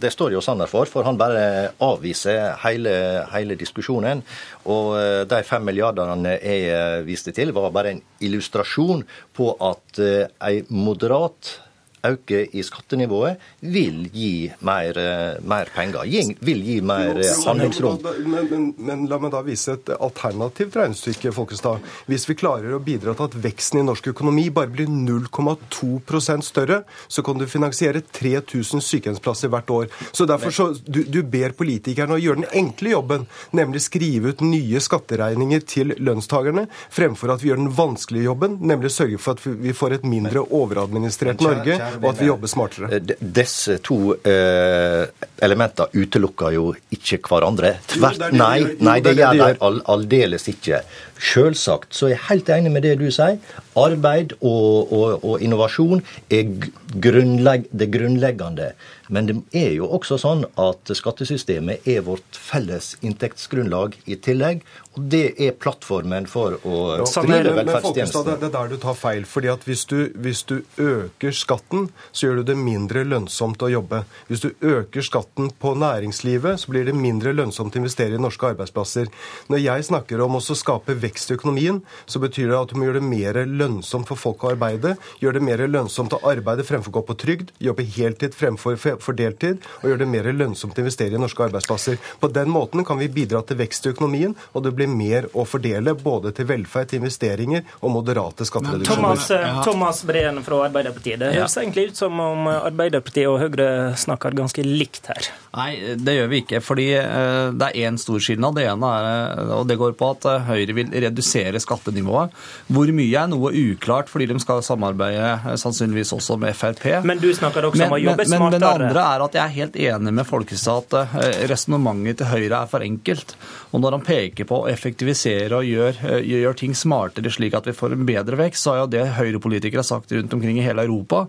det 0.00 0.12
står 0.12 0.36
jo 0.36 0.44
Sanner 0.44 0.70
for, 0.70 0.88
for 0.90 1.06
han 1.06 1.18
bare 1.20 1.72
avviser 1.82 2.56
hele, 2.64 2.94
hele 3.32 3.56
diskusjonen. 3.58 4.22
Og 4.66 4.96
eh, 4.98 5.22
de 5.28 5.42
fem 5.46 5.64
milliardene 5.64 6.36
jeg 6.36 6.66
eh, 6.72 7.00
viste 7.06 7.32
til, 7.34 7.54
var 7.56 7.72
bare 7.74 7.94
en 7.94 8.02
illustrasjon 8.26 9.04
på 9.36 9.52
at 9.62 10.00
ei 10.00 10.56
en 10.60 10.84
moderat 10.86 11.56
øke 12.04 12.42
i 12.52 12.62
skattenivået 12.64 13.40
vil 13.60 14.06
gi 14.12 14.50
mer, 14.66 14.98
mer 15.42 15.70
penger. 15.74 16.04
vil 16.40 16.62
gi 16.64 16.80
mer 16.80 17.20
handlingsrom. 17.46 17.98
Men, 18.02 18.48
men, 18.50 18.66
men, 18.78 19.06
la 19.10 19.18
meg 19.22 19.32
da 19.34 19.42
vise 19.46 19.76
et 19.76 19.90
alternativt 19.96 20.76
regnestykke, 20.76 21.32
Folkestad. 21.34 21.84
Hvis 22.10 22.28
vi 22.28 22.36
klarer 22.38 22.74
å 22.76 22.82
bidra 22.82 23.14
til 23.16 23.28
at 23.30 23.38
veksten 23.46 23.80
i 23.80 23.86
norsk 23.86 24.10
økonomi 24.12 24.48
bare 24.54 24.72
blir 24.72 24.90
0,2% 24.90 26.46
større, 26.46 26.82
så 27.08 27.24
kan 27.26 27.40
du 27.40 27.46
finansiere 27.50 28.02
3000 28.04 28.84
sykehjemsplasser 28.84 29.52
hvert 29.52 29.70
år. 29.70 29.90
Så 30.12 30.28
derfor 30.28 30.54
så, 30.54 30.68
du, 30.86 31.02
du 31.04 31.22
ber 31.22 31.56
politikerne 31.58 32.16
å 32.16 32.20
gjøre 32.22 32.42
den 32.42 32.50
enkle 32.64 32.94
jobben, 32.94 33.26
nemlig 33.56 33.84
skrive 33.86 34.34
ut 34.34 34.44
nye 34.44 34.82
skatteregninger 34.82 35.64
til 35.66 35.94
lønnstakerne, 35.98 36.66
fremfor 36.94 37.34
at 37.34 37.42
vi 37.42 37.52
gjør 37.52 37.62
den 37.64 37.74
vanskelige 37.76 38.28
jobben, 38.28 38.58
nemlig 38.66 38.92
sørge 38.94 39.20
for 39.22 39.36
at 39.36 39.44
vi 39.46 39.74
får 39.76 39.98
et 39.98 40.08
mindre 40.08 40.44
overadministrert 40.54 41.42
Norge 41.44 41.78
og 42.00 42.08
at 42.10 42.20
vi 42.20 42.28
jobber 42.28 42.50
smartere. 42.50 42.90
Eh, 42.96 43.14
disse 43.20 43.78
to 43.84 43.98
eh, 44.16 45.06
elementene 45.42 46.02
utelukker 46.04 46.54
jo 46.56 46.70
ikke 46.94 47.20
hverandre. 47.26 47.76
Tvert, 47.92 48.28
nei, 48.32 48.76
nei, 48.80 48.98
det 49.04 49.16
gjør 49.18 49.42
de 49.42 49.70
aldeles 49.94 50.48
ikke. 50.52 50.82
Selvsagt 51.16 51.96
så 51.96 52.10
er 52.10 52.16
jeg 52.16 52.24
helt 52.28 52.52
enig 52.56 52.74
med 52.74 52.84
det 52.84 52.96
du 53.00 53.06
sier. 53.14 53.38
Arbeid 53.80 54.36
og, 54.40 54.92
og, 54.92 55.24
og 55.24 55.44
innovasjon 55.44 56.04
er 56.32 56.52
grunnlegg, 56.92 57.70
det 57.72 57.90
grunnleggende. 57.94 58.72
Men 59.08 59.28
det 59.28 59.36
er 59.54 59.72
jo 59.76 59.88
også 59.96 60.18
sånn 60.20 60.44
at 60.60 60.90
skattesystemet 60.98 61.86
er 61.88 62.02
vårt 62.06 62.38
felles 62.40 62.94
inntektsgrunnlag 63.06 63.96
i 64.06 64.18
tillegg. 64.22 64.64
Og 64.96 65.04
det 65.12 65.36
er 65.42 65.56
plattformen 65.60 66.24
for 66.30 66.56
å 66.64 66.76
drive 67.04 67.52
velferdstjenestene. 67.58 68.36
Det 68.40 68.48
er 68.48 68.54
der 68.54 68.70
du 68.72 68.76
tar 68.80 68.96
feil. 68.96 69.24
fordi 69.28 69.50
at 69.52 69.64
hvis 69.68 69.84
du, 69.90 70.12
hvis 70.14 70.42
du 70.48 70.62
øker 70.80 71.32
skatten, 71.36 71.90
så 72.12 72.26
gjør 72.26 72.40
du 72.40 72.52
det 72.52 72.56
mindre 72.56 73.04
lønnsomt 73.04 73.62
å 73.62 73.68
jobbe. 73.70 74.04
Hvis 74.28 74.44
du 74.46 74.50
øker 74.60 75.04
skatten 75.04 75.50
på 75.60 75.74
næringslivet, 75.76 76.60
så 76.60 76.72
blir 76.72 76.86
det 76.88 76.96
mindre 76.96 77.34
lønnsomt 77.36 77.76
å 77.76 77.82
investere 77.82 78.16
i 78.16 78.22
norske 78.22 78.48
arbeidsplasser. 78.48 79.10
Når 79.52 79.62
jeg 79.62 79.88
snakker 79.90 80.22
om 80.24 80.38
å 80.38 80.44
skape 80.46 80.96
vekst 80.96 81.30
i 81.30 81.36
økonomien, 81.36 81.82
så 82.06 82.22
betyr 82.22 82.50
det 82.50 82.58
at 82.58 82.72
du 82.72 82.80
må 82.80 82.88
gjøre 82.88 83.02
det 83.02 83.10
mer 83.10 83.42
lønnsomt 83.44 84.08
for 84.08 84.16
folk 84.16 84.44
å 84.44 84.54
arbeide. 84.54 84.96
Gjøre 85.20 85.38
det 85.40 85.46
mer 85.50 85.64
lønnsomt 85.68 86.16
å 86.16 86.22
arbeide 86.24 86.64
fremfor 86.64 86.94
å 86.94 86.98
gå 86.98 87.04
på 87.10 87.18
trygd. 87.26 87.52
Jobbe 87.60 87.84
heltid 87.84 88.36
fremfor 88.36 88.80
for 89.04 89.16
deltid. 89.16 89.62
Og 89.82 89.90
gjøre 89.90 90.02
det 90.04 90.08
mer 90.10 90.28
lønnsomt 90.32 90.76
å 90.76 90.84
investere 90.84 91.16
i 91.16 91.20
norske 91.20 91.46
arbeidsplasser. 91.46 91.98
På 92.20 92.30
den 92.32 92.50
måten 92.52 92.84
kan 92.86 93.00
vi 93.00 93.08
bidra 93.12 93.42
til 93.46 93.60
vekst 93.60 93.86
i 93.88 93.92
økonomien, 93.94 94.34
og 94.52 94.66
det 94.66 94.74
blir 94.76 94.90
mer 94.90 95.28
å 95.34 95.46
fordele 95.48 95.96
både 95.98 96.32
til 96.36 96.48
velferd, 96.50 96.90
til 96.90 97.02
investeringer 97.02 97.64
og 97.80 97.94
moderate 97.94 98.46
skattereduksjoner. 98.48 99.02
Thomas, 99.02 99.30
eh, 99.30 99.62
Thomas 99.66 100.02
Breen 100.06 100.42
fra 100.46 100.62
Arbeiderpartiet. 100.68 101.20
Det 101.22 101.32
høres 101.34 101.56
ja. 101.56 101.62
egentlig 101.62 101.88
ut 101.90 102.02
som 102.02 102.20
om 102.22 102.50
Arbeiderpartiet 102.52 103.30
og 103.30 103.40
Høyre 103.42 103.68
snakker 103.98 104.36
ganske 104.36 104.64
likt 104.66 105.10
her. 105.12 105.30
Nei, 105.56 105.70
det 105.96 106.16
gjør 106.18 106.30
vi 106.32 106.42
ikke. 106.44 106.60
fordi 106.64 106.90
eh, 106.98 107.52
det 107.56 107.70
er 107.70 107.88
én 107.88 107.98
stor 108.00 108.20
skilnad. 108.22 108.56
Det 108.58 108.66
ene 108.68 108.92
er, 109.00 109.52
og 109.58 109.66
det 109.68 109.78
går 109.80 109.96
på 109.98 110.10
at 110.16 110.28
Høyre 110.50 110.76
vil 110.76 110.92
redusere 111.06 111.60
skattenivået. 111.62 112.34
Hvor 112.72 112.90
mye 112.96 113.22
er 113.22 113.30
noe 113.30 113.52
uklart, 113.52 114.10
fordi 114.12 114.28
de 114.30 114.38
skal 114.42 114.62
samarbeide 114.66 115.30
eh, 115.36 115.56
sannsynligvis 115.60 116.12
også 116.16 116.36
med 116.40 116.56
Frp. 116.56 116.84
Men 117.06 117.20
du 117.22 117.28
snakker 117.34 117.68
også 117.68 117.82
men, 117.82 117.88
om 117.90 117.96
å 117.96 118.00
jobbe 118.02 118.26
men, 118.26 118.40
smartere. 118.40 118.78
Men 118.84 118.85
andre 118.86 119.04
er 119.04 119.24
at 119.26 119.36
jeg 119.36 119.42
er 119.42 119.54
helt 119.56 119.78
enig 119.88 120.14
med 120.18 120.28
Folkestad 120.28 120.96
at 120.96 121.16
eh, 121.22 121.42
resonnementet 121.50 122.20
til 122.22 122.30
Høyre 122.30 122.62
er 122.62 122.70
for 122.70 122.84
enkelt. 122.86 123.36
Og 123.72 123.82
når 123.82 123.98
han 123.98 124.06
peker 124.06 124.48
på 124.48 124.62
å 124.62 124.68
effektivisere 124.70 125.58
og 125.58 125.68
gjøre 125.68 126.12
eh, 126.16 126.30
gjør 126.36 126.58
ting 126.58 126.76
smartere 126.76 127.32
slik 127.32 127.56
at 127.58 127.68
vi 127.68 127.76
får 127.76 127.96
en 127.96 128.06
bedre 128.08 128.38
vekst, 128.40 128.64
så 128.64 128.74
er 128.74 128.82
jo 128.82 128.90
det 128.94 129.04
Høyre-politikere 129.18 129.82
har 129.82 129.88
sagt 129.88 130.14
rundt 130.16 130.36
omkring 130.36 130.60
i 130.60 130.64
hele 130.64 130.86
Europa. 130.86 131.26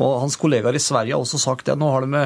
Og 0.00 0.20
hans 0.22 0.38
kollegaer 0.40 0.78
i 0.78 0.82
Sverige 0.82 1.16
har 1.16 1.24
også 1.24 1.40
sagt 1.40 1.66
det. 1.68 1.76
Nå 1.80 1.90
har 1.92 2.06
de 2.06 2.22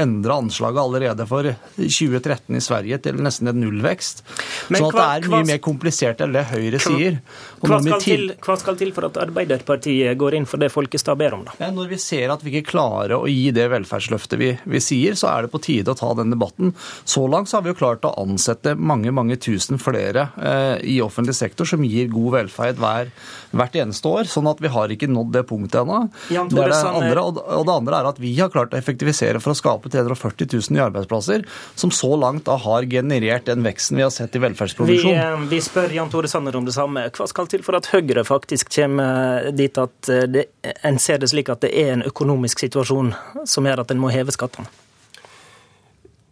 endra 0.00 0.38
anslaget 0.42 0.82
allerede 0.82 1.26
for 1.28 1.48
2013 1.78 2.58
i 2.58 2.62
Sverige 2.64 3.00
til 3.06 3.20
nesten 3.24 3.50
en 3.50 3.60
nullvekst. 3.62 4.24
Men, 4.68 4.82
så 4.82 4.90
det 4.94 5.04
er 5.04 5.28
mye 5.32 5.48
mer 5.54 5.62
komplisert 5.64 6.20
enn 6.24 6.34
det 6.34 6.46
Høyre 6.50 6.80
sier. 6.82 7.20
Hva 7.64 7.80
skal, 7.80 8.00
til, 8.02 8.26
hva 8.44 8.56
skal, 8.60 8.78
til, 8.80 8.92
for 8.96 9.08
at 9.08 9.18
Arbeiderpartiet 9.24 10.18
går 10.20 10.38
inn 10.38 10.48
for 10.48 10.60
det 10.60 10.70
Folkestad 10.74 11.18
ber 11.20 11.38
om, 11.38 11.46
da? 11.48 11.70
Når 11.74 11.90
vi 11.94 12.00
ser 12.02 12.32
at 12.34 12.44
vi 12.44 12.52
ikke 12.52 12.74
klarer 12.74 13.16
å 13.16 13.24
gi 13.30 13.48
det 13.54 13.66
velferdsløftet 13.72 14.23
vi, 14.32 14.54
vi, 14.64 14.80
sier, 14.82 15.14
så 15.18 15.28
er 15.30 15.44
det 15.44 15.52
på 15.52 15.60
tide 15.62 15.92
å 15.92 15.98
ta 15.98 16.12
den 16.16 16.32
debatten. 16.32 16.72
Så 17.04 17.26
langt 17.30 17.50
så 17.50 17.58
har 17.58 17.66
vi 17.66 17.72
jo 17.72 17.78
klart 17.78 18.06
å 18.08 18.14
ansette 18.20 18.74
mange 18.74 19.12
mange 19.14 19.36
tusen 19.36 19.78
flere 19.82 20.28
eh, 20.40 20.76
i 20.94 20.98
offentlig 21.04 21.36
sektor 21.38 21.68
som 21.68 21.84
gir 21.84 22.08
god 22.12 22.38
velferd 22.38 22.80
hver, 22.80 23.12
hvert 23.52 23.78
eneste 23.80 24.10
år. 24.10 24.30
Sånn 24.30 24.48
at 24.50 24.62
vi 24.64 24.72
har 24.72 24.92
ikke 24.92 25.10
nådd 25.10 25.34
det 25.36 25.44
punktet 25.48 25.82
ennå. 25.82 26.04
Det 26.28 26.64
det 26.64 26.80
andre, 26.88 27.22
og 27.22 27.66
det 27.66 27.74
andre 27.74 28.00
er 28.00 28.08
at 28.08 28.20
vi 28.22 28.34
har 28.38 28.52
klart 28.52 28.74
å 28.74 28.78
effektivisere 28.78 29.40
for 29.42 29.54
å 29.54 29.58
skape 29.58 29.92
340 29.92 30.48
000 30.50 30.74
nye 30.74 30.86
arbeidsplasser, 30.88 31.44
som 31.78 31.92
så 31.94 32.14
langt 32.20 32.46
da 32.48 32.56
har 32.60 32.86
generert 32.90 33.46
den 33.48 33.64
veksten 33.66 33.98
vi 34.00 34.06
har 34.06 34.12
sett 34.14 34.36
i 34.36 34.42
velferdsproduksjon. 34.42 35.12
Vi, 35.12 35.18
eh, 35.18 35.46
vi 35.50 35.60
spør 35.64 35.94
Jan 35.94 36.12
Tore 36.12 36.30
Sanner 36.30 36.56
om 36.56 36.66
det 36.66 36.74
samme. 36.76 37.06
Hva 37.14 37.28
skal 37.30 37.50
til 37.50 37.64
for 37.66 37.78
at 37.78 37.88
Høyre 37.92 38.24
faktisk 38.26 38.72
kommer 38.74 39.50
dit 39.56 39.78
at 39.80 40.10
eh, 40.12 40.26
det, 40.30 40.46
en 40.82 40.98
ser 41.02 41.20
det 41.22 41.30
slik 41.32 41.50
at 41.52 41.64
det 41.64 41.72
er 41.74 41.94
en 41.94 42.06
økonomisk 42.06 42.64
situasjon 42.64 43.12
som 43.48 43.68
gjør 43.68 43.84
at 43.84 43.94
en 43.94 44.02
må 44.02 44.12
heve 44.14 44.34
skattene? 44.34 44.66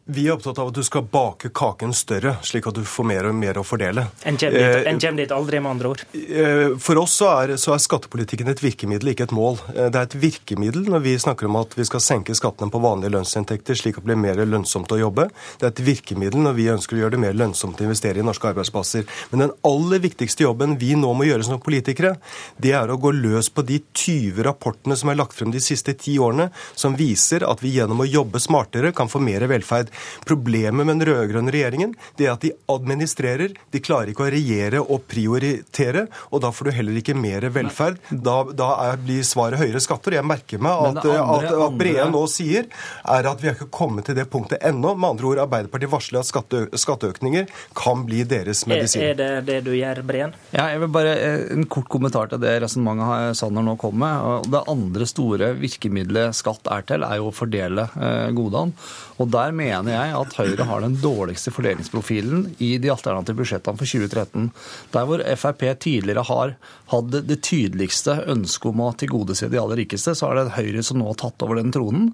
Vi 0.04 0.24
er 0.26 0.32
opptatt 0.34 0.58
av 0.58 0.72
at 0.72 0.74
du 0.74 0.82
skal 0.82 1.04
bake 1.06 1.52
kaken 1.54 1.92
større, 1.94 2.32
slik 2.42 2.66
at 2.66 2.74
du 2.74 2.82
får 2.82 3.06
mer 3.06 3.26
og 3.28 3.36
mer 3.38 3.60
å 3.60 3.62
fordele. 3.62 4.08
En 4.26 4.34
kjem 4.34 4.50
dit, 4.50 4.58
eh, 4.58 4.88
en 4.90 4.98
kommer 4.98 5.22
dit 5.22 5.30
aldri, 5.30 5.60
med 5.62 5.70
andre 5.70 5.90
ord? 5.92 6.00
Eh, 6.12 6.74
for 6.82 6.98
oss 6.98 7.12
så 7.20 7.28
er, 7.30 7.52
så 7.54 7.70
er, 7.70 7.78
skattepolitikken 7.78 8.48
et 8.50 8.58
virkemiddel, 8.58 9.12
ikke 9.12 9.28
et 9.28 9.34
mål. 9.36 9.60
Eh, 9.76 9.90
det 9.94 10.00
er 10.00 10.08
et 10.08 10.16
virkemiddel 10.18 10.88
når 10.90 11.04
vi 11.04 11.14
snakker 11.22 11.46
om 11.46 11.54
at 11.60 11.76
vi 11.78 11.86
skal 11.86 12.02
senke 12.02 12.34
skattene 12.34 12.72
på 12.74 12.80
vanlige 12.82 13.14
lønnsinntekter, 13.14 13.78
slik 13.78 14.00
at 14.00 14.02
det 14.02 14.10
blir 14.10 14.18
mer 14.18 14.42
lønnsomt 14.42 14.90
å 14.90 14.98
jobbe. 14.98 15.28
Det 15.60 15.68
er 15.68 15.70
et 15.70 15.84
virkemiddel 15.86 16.42
når 16.42 16.58
vi 16.58 16.66
ønsker 16.74 16.98
å 16.98 17.02
gjøre 17.04 17.14
det 17.14 17.22
mer 17.22 17.38
lønnsomt 17.38 17.78
å 17.78 17.86
investere 17.86 18.18
i 18.18 18.26
norske 18.26 18.50
arbeidsplasser. 18.50 19.06
Men 19.30 19.46
den 19.46 19.54
aller 19.62 20.02
viktigste 20.02 20.42
jobben 20.42 20.80
vi 20.82 20.96
nå 20.98 21.14
må 21.14 21.30
gjøre 21.30 21.46
som 21.46 21.62
politikere, 21.62 22.16
det 22.58 22.74
er 22.74 22.90
å 22.90 22.98
gå 22.98 23.14
løs 23.14 23.52
på 23.54 23.62
de 23.62 23.78
20 23.78 24.42
rapportene 24.50 24.98
som 24.98 25.14
er 25.14 25.20
lagt 25.22 25.38
frem 25.38 25.54
de 25.54 25.62
siste 25.62 25.94
ti 25.94 26.18
årene, 26.18 26.50
som 26.74 26.98
viser 26.98 27.46
at 27.46 27.62
vi 27.62 27.76
gjennom 27.78 28.02
å 28.02 28.10
jobbe 28.10 28.42
smartere 28.42 28.90
kan 28.90 29.06
få 29.06 29.22
mer 29.22 29.46
velferd. 29.46 29.91
Problemet 30.28 30.86
med 30.86 30.94
den 30.94 31.06
rød-grønne 31.08 31.52
regjeringen 31.54 31.94
det 32.18 32.26
er 32.26 32.34
at 32.34 32.44
de 32.44 32.52
administrerer. 32.72 33.54
De 33.72 33.82
klarer 33.82 34.12
ikke 34.12 34.26
å 34.26 34.30
regjere 34.32 34.82
og 34.82 35.06
prioritere, 35.10 36.06
og 36.30 36.42
da 36.44 36.52
får 36.54 36.68
du 36.68 36.74
heller 36.78 37.00
ikke 37.00 37.16
mer 37.18 37.46
velferd. 37.52 38.00
Da, 38.10 38.36
da 38.56 38.70
er, 38.88 39.00
blir 39.02 39.24
svaret 39.26 39.60
høyere 39.62 39.82
skatter. 39.82 40.16
Jeg 40.18 40.26
merker 40.28 40.62
meg 40.62 40.72
at, 40.72 41.02
andre, 41.02 41.48
at, 41.48 41.56
at 41.66 41.78
Breen 41.78 42.12
nå 42.14 42.24
sier 42.30 42.68
er 43.08 43.28
at 43.28 43.42
vi 43.42 43.50
har 43.50 43.56
ikke 43.56 43.70
kommet 43.72 44.08
til 44.08 44.18
det 44.18 44.28
punktet 44.32 44.62
ennå. 44.64 44.94
Med 44.96 45.14
andre 45.14 45.30
ord, 45.30 45.42
Arbeiderpartiet 45.46 45.92
varsler 45.92 46.22
at 46.22 46.28
skatte, 46.28 46.64
skatteøkninger 46.78 47.48
kan 47.78 48.04
bli 48.08 48.22
deres 48.28 48.64
medisin. 48.70 49.02
Er, 49.02 49.14
er 49.14 49.20
det 49.20 49.30
det 49.48 49.58
du 49.66 49.72
gjør, 49.76 50.02
Breen? 50.06 50.34
Ja, 50.52 50.68
jeg 50.72 50.82
vil 50.84 50.92
bare 50.92 51.14
eh, 51.16 51.46
En 51.52 51.66
kort 51.70 51.88
kommentar 51.92 52.30
til 52.30 52.40
det 52.42 52.54
resonnementet 52.64 53.38
Sanner 53.38 53.64
nå 53.66 53.76
kom 53.80 53.98
med. 54.02 54.48
Det 54.52 54.62
andre 54.70 55.08
store 55.08 55.52
virkemidlet 55.58 56.36
skatt 56.36 56.68
er 56.72 56.86
til, 56.88 57.06
er 57.06 57.20
jo 57.20 57.30
å 57.30 57.34
fordele 57.34 57.88
eh, 57.96 58.28
godene. 58.36 58.76
Og 59.22 59.30
der 59.32 59.52
mener 59.54 59.81
jeg 59.90 60.14
at 60.18 60.36
Høyre 60.38 60.66
har 60.68 60.84
den 60.84 60.94
dårligste 61.02 61.50
fordelingsprofilen 61.54 62.52
i 62.62 62.76
de 62.82 62.92
alternative 62.92 63.40
budsjettene 63.40 63.80
for 63.80 63.88
2013. 63.88 64.48
Der 64.94 65.08
hvor 65.08 65.24
Frp 65.42 65.66
tidligere 65.82 66.26
har 66.28 66.54
hatt 66.92 67.12
det 67.26 67.40
tydeligste 67.42 68.20
ønsket 68.30 68.70
om 68.70 68.84
å 68.86 68.92
tilgodese 68.94 69.50
de 69.50 69.60
aller 69.60 69.82
rikeste, 69.82 70.14
så 70.14 70.30
er 70.30 70.42
det 70.42 70.56
Høyre 70.58 70.86
som 70.86 71.00
nå 71.00 71.10
har 71.10 71.20
tatt 71.24 71.42
over 71.42 71.58
den 71.58 71.72
tronen. 71.74 72.12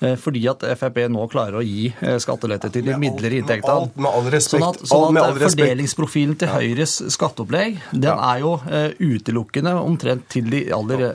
Eh, 0.00 0.12
fordi 0.20 0.42
at 0.50 0.60
Frp 0.76 0.98
nå 1.08 1.22
klarer 1.32 1.56
å 1.56 1.62
gi 1.64 1.86
eh, 1.88 2.18
skattelette 2.20 2.68
til 2.74 2.84
de 2.84 2.96
midlere 3.00 3.38
inntektene. 3.40 3.88
Med 3.96 4.10
all 4.10 4.26
respekt. 4.28 4.60
Sånn 4.60 4.66
at, 4.68 4.82
sånn 4.90 5.20
at 5.20 5.38
fordelingsprofilen 5.40 6.36
til 6.36 6.52
Høyres 6.52 6.98
skatteopplegg 7.14 7.78
den 7.94 8.10
er 8.12 8.42
jo 8.42 8.52
uh, 8.60 8.90
utelukkende 9.00 9.72
omtrent 9.80 10.26
til 10.32 10.50
de 10.52 10.66
aller 10.74 11.06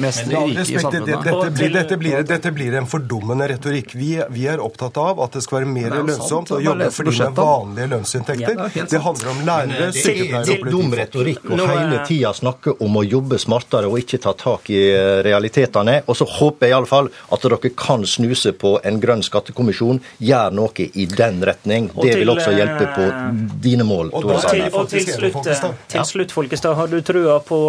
mest 0.00 0.24
rike 0.30 0.64
i 0.64 0.80
samfunnet. 0.80 1.10
Dette, 1.12 1.50
blir, 1.52 1.74
dette, 1.76 1.98
blir, 2.00 2.24
dette 2.28 2.52
blir 2.56 2.78
en 2.80 2.88
fordummende 2.88 3.50
retorikk. 3.52 3.92
Vi, 3.98 4.14
vi, 4.32 4.46
er 4.48 4.62
opptatt 4.64 4.96
av 5.02 5.20
at 5.24 5.36
det 5.36 5.41
skal 5.44 5.58
være 5.60 5.68
mer 5.70 5.88
Det 5.90 5.98
er 5.98 5.98
sant, 5.98 6.10
lønnsomt 6.12 6.48
det 6.50 6.56
å 6.56 6.60
jobbe 6.66 6.88
for 6.96 7.08
de 7.08 7.14
med 7.18 7.38
vanlige 7.38 7.90
lønnsinntekter. 7.92 8.42
Ja, 8.42 8.48
det 8.52 8.66
er 8.66 8.72
det 8.74 8.90
sant. 8.90 9.04
handler 9.06 9.32
om 9.32 9.42
lærere, 9.48 9.88
Det 9.92 10.04
sykepleiere 10.06 10.42
er 10.42 10.62
og 10.66 10.70
dum 10.76 10.96
retorikk 11.00 11.50
å 11.50 11.68
hele 11.72 12.00
tida 12.08 12.32
snakke 12.36 12.76
om 12.86 12.98
å 13.00 13.04
jobbe 13.06 13.38
smartere 13.42 13.90
og 13.90 13.98
ikke 14.02 14.20
ta 14.22 14.34
tak 14.38 14.70
i 14.72 14.80
eh, 14.92 15.18
realitetene. 15.26 15.98
Og 16.06 16.18
så 16.18 16.28
håper 16.38 16.68
jeg 16.68 16.76
iallfall 16.76 17.10
at 17.32 17.46
dere 17.46 17.72
kan 17.76 18.06
snuse 18.08 18.54
på 18.58 18.76
en 18.84 19.00
grønn 19.02 19.24
skattekommisjon. 19.26 20.02
Gjør 20.22 20.56
noe 20.56 20.88
i 20.88 21.06
den 21.10 21.42
retning. 21.44 21.90
Og 21.94 22.06
Det 22.06 22.14
til, 22.14 22.24
vil 22.24 22.34
også 22.34 22.56
hjelpe 22.56 22.88
på 22.96 23.06
eh, 23.08 23.44
dine 23.68 23.86
mål. 23.88 24.12
og 24.12 24.28
til, 24.48 24.66
og 24.72 24.88
til, 24.90 25.06
slutt, 25.06 25.40
til 25.88 26.04
slutt, 26.08 26.32
Folkestad, 26.32 26.74
har 26.78 26.90
du 26.90 27.00
trua 27.04 27.38
på, 27.44 27.62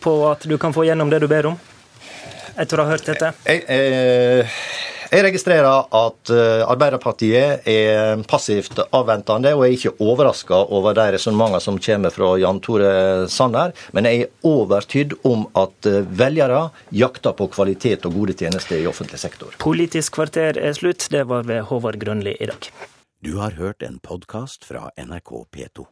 på 0.00 0.16
at 0.30 0.46
du 0.48 0.56
kan 0.60 0.74
få 0.76 0.86
gjennom 0.88 1.10
det 1.10 1.22
du 1.22 1.28
ber 1.30 1.52
om? 1.52 1.60
Etter 2.60 2.80
å 2.80 2.84
ha 2.84 2.92
hørt 2.92 3.06
dette? 3.08 3.30
Jeg, 3.46 3.62
eh, 3.68 4.60
jeg 5.10 5.24
registrerer 5.26 5.88
at 5.96 6.30
eh, 6.30 6.62
Arbeiderpartiet 6.70 7.66
er 7.68 8.22
passivt 8.30 8.78
avventende, 8.94 9.52
og 9.56 9.64
jeg 9.66 9.72
er 9.72 9.78
ikke 9.78 10.06
overraska 10.06 10.60
over 10.70 10.94
de 10.94 11.06
resonnementene 11.16 11.62
som 11.64 11.80
kommer 11.82 12.14
fra 12.14 12.30
Jan 12.38 12.62
Tore 12.62 12.92
Sanner. 13.32 13.74
Men 13.96 14.06
jeg 14.06 14.22
er 14.22 14.46
overtydd 14.46 15.16
om 15.26 15.48
at 15.58 15.90
eh, 15.90 16.06
velgere 16.06 16.68
jakter 16.94 17.34
på 17.34 17.50
kvalitet 17.50 18.06
og 18.06 18.18
gode 18.20 18.38
tjenester 18.38 18.78
i 18.78 18.86
offentlig 18.90 19.18
sektor. 19.22 19.58
Politisk 19.58 20.20
kvarter 20.20 20.60
er 20.60 20.78
slutt. 20.78 21.10
Det 21.10 21.26
var 21.30 21.48
ved 21.50 21.66
Håvard 21.72 21.98
Grønli 21.98 22.36
i 22.38 22.50
dag. 22.50 22.70
Du 23.20 23.34
har 23.42 23.58
hørt 23.58 23.82
en 23.82 23.98
podkast 23.98 24.62
fra 24.64 24.92
NRK 24.96 25.34
P2. 25.50 25.90